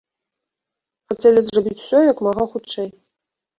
[1.13, 2.93] Хацелі зрабіць усё як мага хутчэй.